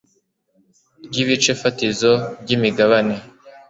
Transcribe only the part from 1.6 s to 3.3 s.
fatizo by imigabane